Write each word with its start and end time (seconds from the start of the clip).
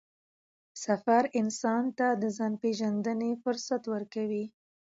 سفر 0.83 1.23
انسان 1.41 1.83
ته 1.97 2.07
د 2.21 2.23
ځان 2.37 2.53
پېژندنې 2.61 3.31
فرصت 3.43 3.81
ورکوي 3.93 4.45